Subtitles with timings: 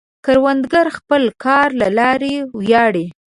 [0.25, 3.05] کروندګر د خپل کار له لارې ویاړي